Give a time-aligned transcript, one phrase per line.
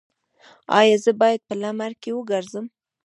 [0.79, 2.65] ایا زه باید په لمر کې وګرځم؟